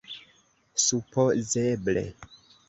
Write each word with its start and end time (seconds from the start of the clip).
supozeble 0.85 2.03